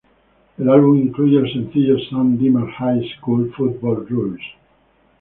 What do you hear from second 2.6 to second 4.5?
High School Football Rules".